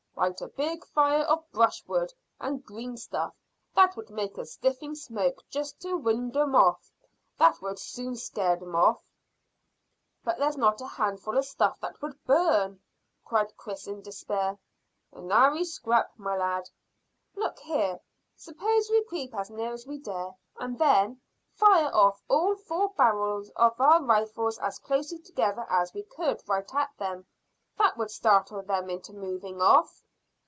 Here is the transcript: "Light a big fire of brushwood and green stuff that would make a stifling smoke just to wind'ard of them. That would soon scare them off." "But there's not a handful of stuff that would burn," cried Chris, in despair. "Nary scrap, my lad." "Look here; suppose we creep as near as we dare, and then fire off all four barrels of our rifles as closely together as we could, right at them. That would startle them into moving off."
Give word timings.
"Light 0.21 0.39
a 0.41 0.49
big 0.49 0.85
fire 0.85 1.23
of 1.23 1.49
brushwood 1.51 2.13
and 2.39 2.63
green 2.63 2.95
stuff 2.95 3.33
that 3.73 3.95
would 3.95 4.11
make 4.11 4.37
a 4.37 4.45
stifling 4.45 4.93
smoke 4.93 5.41
just 5.49 5.81
to 5.81 5.97
wind'ard 5.97 6.35
of 6.35 6.51
them. 6.75 7.09
That 7.39 7.59
would 7.59 7.79
soon 7.79 8.15
scare 8.15 8.55
them 8.55 8.75
off." 8.75 9.01
"But 10.23 10.37
there's 10.37 10.57
not 10.57 10.79
a 10.79 10.85
handful 10.85 11.39
of 11.39 11.45
stuff 11.45 11.79
that 11.79 12.03
would 12.03 12.23
burn," 12.25 12.81
cried 13.25 13.57
Chris, 13.57 13.87
in 13.87 14.03
despair. 14.03 14.59
"Nary 15.11 15.65
scrap, 15.65 16.11
my 16.19 16.37
lad." 16.37 16.69
"Look 17.33 17.57
here; 17.57 17.99
suppose 18.35 18.91
we 18.91 19.03
creep 19.05 19.33
as 19.33 19.49
near 19.49 19.73
as 19.73 19.87
we 19.87 19.97
dare, 19.97 20.35
and 20.59 20.77
then 20.77 21.19
fire 21.55 21.89
off 21.95 22.21
all 22.29 22.55
four 22.55 22.89
barrels 22.89 23.49
of 23.55 23.79
our 23.81 24.03
rifles 24.03 24.59
as 24.59 24.77
closely 24.77 25.17
together 25.17 25.65
as 25.67 25.95
we 25.95 26.03
could, 26.03 26.43
right 26.47 26.71
at 26.75 26.91
them. 26.99 27.25
That 27.79 27.97
would 27.97 28.11
startle 28.11 28.61
them 28.61 28.87
into 28.91 29.13
moving 29.13 29.59
off." 29.63 30.03